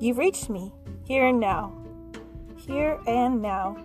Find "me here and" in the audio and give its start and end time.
0.48-1.40